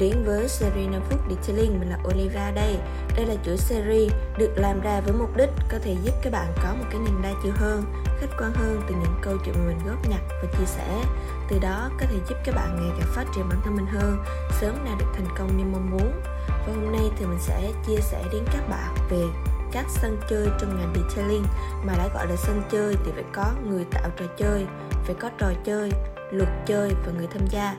đến 0.00 0.24
với 0.24 0.48
series 0.48 0.90
5 0.90 1.02
phút 1.10 1.20
Detailing, 1.30 1.80
mình 1.80 1.90
là 1.90 1.98
Oliva 2.08 2.50
đây. 2.50 2.76
Đây 3.16 3.26
là 3.26 3.34
chuỗi 3.44 3.56
series 3.56 4.12
được 4.38 4.52
làm 4.56 4.80
ra 4.80 5.00
với 5.00 5.12
mục 5.12 5.36
đích 5.36 5.50
có 5.70 5.78
thể 5.82 5.96
giúp 6.04 6.12
các 6.22 6.32
bạn 6.32 6.52
có 6.62 6.74
một 6.74 6.84
cái 6.90 7.00
nhìn 7.00 7.22
đa 7.22 7.32
chiều 7.42 7.52
hơn 7.56 7.84
khách 8.20 8.30
quan 8.38 8.52
hơn 8.52 8.82
từ 8.88 8.94
những 8.94 9.14
câu 9.22 9.36
chuyện 9.44 9.54
mà 9.58 9.66
mình 9.66 9.78
góp 9.86 10.08
nhặt 10.08 10.20
và 10.28 10.48
chia 10.58 10.66
sẻ. 10.66 11.04
Từ 11.50 11.58
đó 11.58 11.90
có 12.00 12.06
thể 12.10 12.16
giúp 12.28 12.34
các 12.44 12.54
bạn 12.54 12.76
ngày 12.76 12.96
càng 12.98 13.08
phát 13.14 13.24
triển 13.34 13.48
bản 13.48 13.60
thân 13.64 13.76
mình 13.76 13.86
hơn 13.86 14.24
sớm 14.60 14.84
đạt 14.84 14.98
được 14.98 15.06
thành 15.14 15.36
công 15.38 15.56
như 15.56 15.64
mong 15.64 15.90
muốn. 15.90 16.12
Và 16.48 16.72
hôm 16.74 16.92
nay 16.92 17.10
thì 17.18 17.26
mình 17.26 17.40
sẽ 17.40 17.72
chia 17.86 18.00
sẻ 18.00 18.24
đến 18.32 18.44
các 18.52 18.68
bạn 18.68 18.94
về 19.10 19.24
các 19.72 19.86
sân 19.88 20.20
chơi 20.30 20.48
trong 20.60 20.76
ngành 20.76 20.94
detailing 20.94 21.44
mà 21.84 21.94
đã 21.98 22.08
gọi 22.14 22.26
là 22.26 22.36
sân 22.36 22.62
chơi 22.70 22.94
thì 23.04 23.12
phải 23.14 23.24
có 23.32 23.52
người 23.68 23.84
tạo 23.90 24.10
trò 24.16 24.24
chơi 24.36 24.66
phải 25.04 25.14
có 25.20 25.30
trò 25.38 25.52
chơi 25.64 25.90
luật 26.30 26.48
chơi 26.66 26.92
và 27.06 27.12
người 27.12 27.26
tham 27.32 27.46
gia 27.50 27.76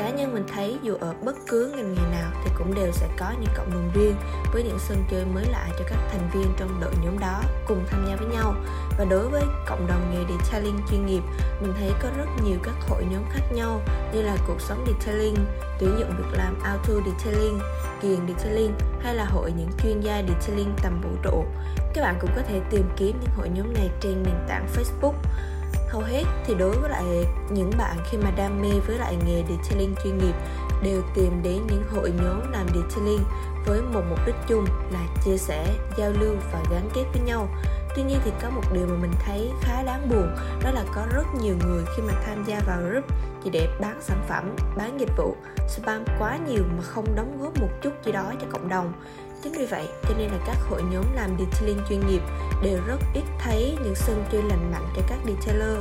cá 0.00 0.10
nhân 0.10 0.34
mình 0.34 0.44
thấy, 0.54 0.78
dù 0.82 0.94
ở 1.00 1.14
bất 1.24 1.36
cứ 1.48 1.72
ngành 1.76 1.94
nghề 1.94 2.02
nào 2.10 2.30
thì 2.44 2.50
cũng 2.58 2.74
đều 2.74 2.92
sẽ 2.92 3.08
có 3.18 3.32
những 3.40 3.50
cộng 3.56 3.70
đồng 3.70 3.90
riêng 3.94 4.16
với 4.52 4.62
những 4.62 4.78
sân 4.78 5.04
chơi 5.10 5.24
mới 5.24 5.44
lạ 5.44 5.68
cho 5.78 5.84
các 5.88 5.98
thành 6.10 6.30
viên 6.34 6.46
trong 6.56 6.80
đội 6.80 6.92
nhóm 7.04 7.18
đó 7.18 7.40
cùng 7.66 7.84
tham 7.90 8.06
gia 8.08 8.16
với 8.16 8.26
nhau. 8.26 8.54
Và 8.98 9.04
đối 9.04 9.28
với 9.28 9.42
cộng 9.66 9.86
đồng 9.86 10.10
nghề 10.10 10.34
detailing 10.34 10.80
chuyên 10.90 11.06
nghiệp, 11.06 11.22
mình 11.60 11.72
thấy 11.78 11.92
có 12.02 12.08
rất 12.16 12.26
nhiều 12.44 12.58
các 12.62 12.74
hội 12.88 13.04
nhóm 13.10 13.22
khác 13.30 13.52
nhau 13.52 13.80
như 14.14 14.22
là 14.22 14.36
cuộc 14.46 14.60
sống 14.60 14.84
detailing, 14.86 15.36
tuyển 15.78 15.96
dụng 15.98 16.16
việc 16.18 16.38
làm 16.38 16.62
auto 16.62 16.92
detailing, 17.06 17.58
kiền 18.02 18.26
detailing 18.28 18.72
hay 19.02 19.14
là 19.14 19.24
hội 19.24 19.52
những 19.56 19.70
chuyên 19.82 20.00
gia 20.00 20.22
detailing 20.22 20.74
tầm 20.82 21.00
vũ 21.00 21.10
trụ. 21.22 21.44
Các 21.94 22.02
bạn 22.02 22.18
cũng 22.20 22.30
có 22.36 22.42
thể 22.48 22.60
tìm 22.70 22.84
kiếm 22.96 23.16
những 23.20 23.34
hội 23.36 23.48
nhóm 23.48 23.74
này 23.74 23.90
trên 24.00 24.22
nền 24.22 24.36
tảng 24.48 24.66
facebook 24.76 25.14
hầu 25.90 26.02
hết 26.02 26.24
thì 26.44 26.54
đối 26.54 26.76
với 26.76 26.90
lại 26.90 27.04
những 27.50 27.70
bạn 27.78 27.96
khi 28.10 28.18
mà 28.18 28.30
đam 28.30 28.62
mê 28.62 28.70
với 28.86 28.98
lại 28.98 29.16
nghề 29.26 29.44
detailing 29.48 29.94
chuyên 30.04 30.18
nghiệp 30.18 30.34
đều 30.82 31.02
tìm 31.14 31.42
đến 31.42 31.60
những 31.70 31.84
hội 31.94 32.12
nhóm 32.22 32.52
làm 32.52 32.66
detailing 32.66 33.24
với 33.66 33.82
một 33.82 34.02
mục 34.10 34.18
đích 34.26 34.34
chung 34.48 34.64
là 34.92 35.06
chia 35.24 35.36
sẻ 35.36 35.66
giao 35.98 36.10
lưu 36.10 36.36
và 36.52 36.62
gắn 36.70 36.88
kết 36.94 37.04
với 37.12 37.22
nhau. 37.22 37.48
Tuy 37.96 38.02
nhiên 38.02 38.18
thì 38.24 38.30
có 38.42 38.50
một 38.50 38.62
điều 38.72 38.86
mà 38.86 38.94
mình 39.00 39.12
thấy 39.26 39.50
khá 39.60 39.82
đáng 39.82 40.08
buồn 40.08 40.36
đó 40.64 40.70
là 40.70 40.84
có 40.94 41.06
rất 41.14 41.24
nhiều 41.40 41.54
người 41.66 41.84
khi 41.96 42.02
mà 42.02 42.12
tham 42.26 42.44
gia 42.44 42.60
vào 42.66 42.80
group 42.82 43.04
chỉ 43.44 43.50
để 43.50 43.68
bán 43.80 43.98
sản 44.00 44.24
phẩm 44.28 44.56
bán 44.76 45.00
dịch 45.00 45.16
vụ 45.16 45.36
spam 45.68 46.04
quá 46.18 46.38
nhiều 46.48 46.62
mà 46.76 46.82
không 46.82 47.16
đóng 47.16 47.38
góp 47.40 47.60
một 47.60 47.68
chút 47.82 47.90
gì 48.04 48.12
đó 48.12 48.32
cho 48.40 48.46
cộng 48.50 48.68
đồng. 48.68 48.92
Chính 49.42 49.52
vì 49.52 49.66
vậy, 49.66 49.88
cho 50.02 50.14
nên 50.18 50.30
là 50.30 50.38
các 50.46 50.56
hội 50.70 50.82
nhóm 50.90 51.04
làm 51.14 51.30
detailing 51.38 51.80
chuyên 51.88 52.00
nghiệp 52.06 52.22
đều 52.62 52.78
rất 52.86 52.98
ít 53.14 53.24
thấy 53.38 53.69
những 53.90 53.96
sân 53.96 54.24
chơi 54.32 54.42
lành 54.42 54.72
mạnh 54.72 54.86
cho 54.96 55.02
các 55.08 55.18
detailer. 55.26 55.78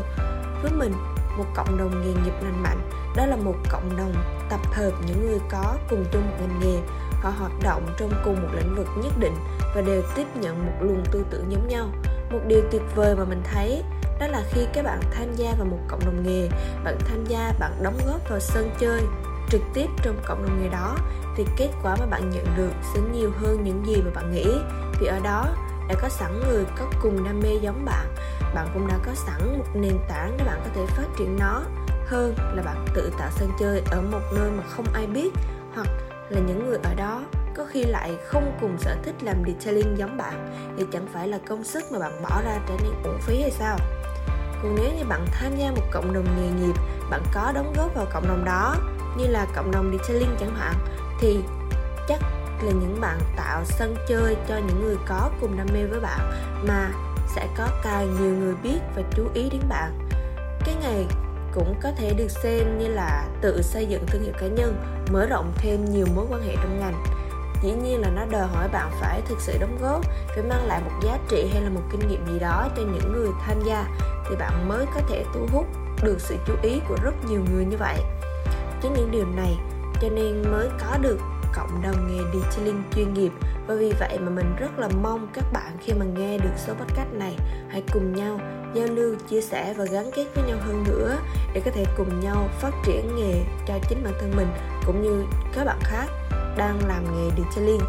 Với 0.61 0.71
mình, 0.71 0.93
một 1.37 1.45
cộng 1.55 1.77
đồng 1.77 2.01
nghề 2.01 2.07
nghiệp 2.07 2.33
lành 2.41 2.63
mạnh 2.63 2.89
đó 3.15 3.25
là 3.25 3.35
một 3.35 3.55
cộng 3.69 3.97
đồng 3.97 4.13
tập 4.49 4.59
hợp 4.73 4.91
những 5.07 5.27
người 5.27 5.39
có 5.51 5.75
cùng 5.89 6.05
chung 6.11 6.21
một 6.29 6.37
ngành 6.39 6.59
nghề. 6.59 6.79
Họ 7.21 7.29
hoạt 7.29 7.51
động 7.63 7.85
trong 7.97 8.11
cùng 8.25 8.41
một 8.41 8.47
lĩnh 8.55 8.75
vực 8.75 8.87
nhất 9.03 9.13
định 9.19 9.35
và 9.75 9.81
đều 9.81 10.01
tiếp 10.15 10.25
nhận 10.41 10.65
một 10.65 10.73
luồng 10.81 11.03
tư 11.11 11.25
tưởng 11.29 11.51
giống 11.51 11.67
nhau. 11.67 11.85
Một 12.31 12.39
điều 12.47 12.61
tuyệt 12.71 12.81
vời 12.95 13.15
mà 13.15 13.23
mình 13.25 13.41
thấy 13.53 13.83
đó 14.19 14.27
là 14.27 14.43
khi 14.51 14.61
các 14.73 14.85
bạn 14.85 14.99
tham 15.11 15.35
gia 15.35 15.53
vào 15.57 15.65
một 15.65 15.79
cộng 15.87 16.05
đồng 16.05 16.23
nghề 16.23 16.49
bạn 16.83 16.97
tham 17.05 17.25
gia 17.25 17.53
bạn 17.59 17.71
đóng 17.83 17.97
góp 18.07 18.29
vào 18.29 18.39
sân 18.39 18.69
chơi 18.79 19.01
trực 19.49 19.61
tiếp 19.73 19.87
trong 20.03 20.15
cộng 20.25 20.43
đồng 20.43 20.63
nghề 20.63 20.69
đó 20.69 20.97
thì 21.35 21.45
kết 21.57 21.69
quả 21.83 21.95
mà 21.99 22.05
bạn 22.05 22.29
nhận 22.29 22.45
được 22.57 22.71
sẽ 22.93 22.99
nhiều 23.13 23.31
hơn 23.41 23.63
những 23.63 23.85
gì 23.85 24.01
mà 24.05 24.11
bạn 24.15 24.31
nghĩ. 24.31 24.47
Vì 24.99 25.07
ở 25.07 25.19
đó 25.19 25.47
đã 25.89 25.95
có 26.01 26.09
sẵn 26.09 26.39
người 26.39 26.65
có 26.79 26.85
cùng 27.01 27.23
đam 27.23 27.39
mê 27.39 27.49
giống 27.61 27.85
bạn. 27.85 28.15
Bạn 28.55 28.67
cũng 28.73 28.87
đã 28.87 28.97
có 29.05 29.11
sẵn 29.13 29.57
một 29.57 29.65
nền 29.73 29.99
tảng 30.09 30.37
để 30.37 30.45
bạn 30.45 30.61
có 30.63 30.69
thể 30.75 30.85
phát 30.85 31.07
triển 31.17 31.37
nó 31.39 31.61
hơn 32.07 32.35
là 32.53 32.63
bạn 32.63 32.85
tự 32.95 33.11
tạo 33.19 33.29
sân 33.31 33.49
chơi 33.59 33.81
ở 33.91 34.01
một 34.01 34.21
nơi 34.35 34.51
mà 34.51 34.63
không 34.69 34.85
ai 34.93 35.07
biết, 35.07 35.29
hoặc 35.75 35.87
là 36.29 36.39
những 36.39 36.67
người 36.67 36.77
ở 36.83 36.93
đó 36.93 37.23
có 37.55 37.65
khi 37.69 37.83
lại 37.83 38.17
không 38.27 38.57
cùng 38.61 38.77
sở 38.77 38.95
thích 39.03 39.15
làm 39.21 39.43
detailing 39.47 39.97
giống 39.97 40.17
bạn. 40.17 40.55
Thì 40.77 40.85
chẳng 40.91 41.07
phải 41.13 41.27
là 41.27 41.39
công 41.49 41.63
sức 41.63 41.83
mà 41.91 41.99
bạn 41.99 42.21
bỏ 42.21 42.41
ra 42.45 42.59
trở 42.67 42.73
nên 42.83 42.93
uổng 43.03 43.19
phí 43.21 43.41
hay 43.41 43.51
sao? 43.51 43.77
Còn 44.63 44.75
nếu 44.75 44.93
như 44.97 45.03
bạn 45.09 45.25
tham 45.31 45.55
gia 45.57 45.71
một 45.71 45.83
cộng 45.91 46.13
đồng 46.13 46.25
nghề 46.37 46.61
nghiệp, 46.61 46.73
bạn 47.09 47.21
có 47.33 47.51
đóng 47.55 47.73
góp 47.77 47.95
vào 47.95 48.05
cộng 48.13 48.27
đồng 48.27 48.45
đó, 48.45 48.75
như 49.17 49.27
là 49.27 49.47
cộng 49.55 49.71
đồng 49.71 49.97
detailing 49.97 50.35
chẳng 50.39 50.55
hạn, 50.55 50.73
thì 51.19 51.39
chắc 52.07 52.19
là 52.63 52.71
những 52.71 53.01
bạn 53.01 53.19
tạo 53.35 53.63
sân 53.65 53.95
chơi 54.07 54.35
cho 54.47 54.57
những 54.57 54.83
người 54.83 54.95
có 55.07 55.29
cùng 55.41 55.57
đam 55.57 55.67
mê 55.73 55.85
với 55.85 55.99
bạn 55.99 56.31
mà 56.67 56.91
sẽ 57.35 57.47
có 57.57 57.67
càng 57.83 58.15
nhiều 58.21 58.35
người 58.35 58.55
biết 58.63 58.79
và 58.95 59.01
chú 59.15 59.23
ý 59.33 59.49
đến 59.49 59.61
bạn. 59.69 60.09
Cái 60.65 60.75
ngày 60.81 61.05
cũng 61.53 61.75
có 61.83 61.91
thể 61.97 62.13
được 62.13 62.31
xem 62.31 62.77
như 62.79 62.87
là 62.87 63.27
tự 63.41 63.61
xây 63.61 63.85
dựng 63.85 64.05
thương 64.07 64.23
hiệu 64.23 64.33
cá 64.39 64.47
nhân, 64.47 64.75
mở 65.11 65.25
rộng 65.25 65.53
thêm 65.57 65.85
nhiều 65.85 66.05
mối 66.15 66.25
quan 66.29 66.41
hệ 66.41 66.55
trong 66.55 66.79
ngành. 66.79 67.03
Dĩ 67.63 67.71
nhiên 67.71 68.01
là 68.01 68.09
nó 68.09 68.25
đòi 68.31 68.47
hỏi 68.47 68.69
bạn 68.69 68.91
phải 69.01 69.21
thực 69.27 69.41
sự 69.41 69.57
đóng 69.59 69.77
góp 69.81 70.05
phải 70.27 70.43
mang 70.43 70.65
lại 70.65 70.81
một 70.85 70.91
giá 71.03 71.17
trị 71.29 71.49
hay 71.53 71.61
là 71.61 71.69
một 71.69 71.81
kinh 71.91 72.09
nghiệm 72.09 72.27
gì 72.27 72.39
đó 72.39 72.67
cho 72.77 72.81
những 72.81 73.13
người 73.13 73.29
tham 73.47 73.57
gia 73.65 73.85
thì 74.29 74.35
bạn 74.35 74.67
mới 74.67 74.85
có 74.95 75.01
thể 75.09 75.25
thu 75.33 75.47
hút 75.51 75.65
được 76.03 76.21
sự 76.21 76.35
chú 76.47 76.53
ý 76.61 76.81
của 76.89 76.95
rất 77.03 77.13
nhiều 77.29 77.41
người 77.53 77.65
như 77.65 77.77
vậy. 77.77 78.03
Chính 78.81 78.93
những 78.93 79.11
điều 79.11 79.25
này 79.25 79.57
cho 80.01 80.09
nên 80.09 80.51
mới 80.51 80.69
có 80.79 80.97
được 80.97 81.19
cộng 81.53 81.81
đồng 81.81 82.07
nghề 82.07 82.23
detailing 82.39 82.83
chuyên 82.95 83.13
nghiệp. 83.13 83.31
Và 83.67 83.75
vì 83.75 83.93
vậy 83.99 84.19
mà 84.19 84.29
mình 84.29 84.55
rất 84.59 84.79
là 84.79 84.89
mong 85.01 85.27
các 85.33 85.45
bạn 85.53 85.77
khi 85.81 85.93
mà 85.93 86.05
nghe 86.05 86.37
được 86.37 86.53
số 86.57 86.73
podcast 86.73 87.13
này 87.13 87.35
hãy 87.69 87.83
cùng 87.93 88.15
nhau 88.15 88.39
giao 88.73 88.87
lưu 88.87 89.15
chia 89.29 89.41
sẻ 89.41 89.73
và 89.77 89.85
gắn 89.85 90.11
kết 90.15 90.25
với 90.35 90.43
nhau 90.47 90.57
hơn 90.61 90.83
nữa 90.87 91.17
để 91.53 91.61
có 91.65 91.71
thể 91.71 91.85
cùng 91.97 92.19
nhau 92.19 92.49
phát 92.59 92.71
triển 92.85 93.15
nghề 93.15 93.43
cho 93.67 93.73
chính 93.89 94.03
bản 94.03 94.13
thân 94.19 94.33
mình 94.35 94.47
cũng 94.85 95.01
như 95.01 95.25
các 95.53 95.65
bạn 95.65 95.79
khác 95.81 96.07
đang 96.57 96.79
làm 96.87 97.03
nghề 97.03 97.29
detailing. 97.37 97.81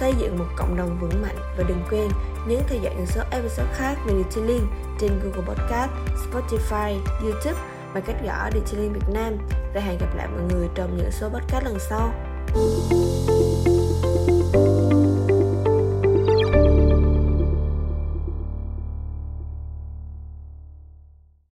Xây 0.00 0.14
dựng 0.18 0.38
một 0.38 0.46
cộng 0.56 0.76
đồng 0.76 0.98
vững 1.00 1.22
mạnh 1.22 1.36
và 1.58 1.64
đừng 1.68 1.82
quên 1.90 2.08
nhấn 2.46 2.58
theo 2.68 2.78
dõi 2.82 2.94
những 2.96 3.06
số 3.06 3.20
episode 3.30 3.72
khác 3.72 3.94
về 4.06 4.14
detailing 4.14 4.66
trên 4.98 5.10
Google 5.22 5.54
Podcast, 5.54 5.90
Spotify, 6.16 6.98
YouTube 7.22 7.60
bằng 7.94 8.02
cách 8.06 8.16
gõ 8.26 8.50
Detailing 8.54 8.92
Việt 8.92 9.08
Nam. 9.14 9.36
Và 9.74 9.80
hẹn 9.80 9.98
gặp 9.98 10.16
lại 10.16 10.28
mọi 10.28 10.42
người 10.52 10.68
trong 10.74 10.96
những 10.96 11.10
số 11.10 11.28
podcast 11.28 11.64
lần 11.64 11.78
sau. 11.78 12.31
Bye. 12.54 13.21